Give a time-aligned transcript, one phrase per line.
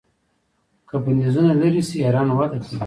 [0.87, 2.77] که بندیزونه لرې شي ایران وده کوي.